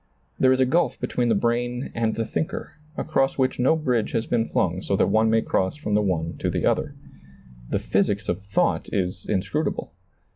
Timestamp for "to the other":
6.39-6.95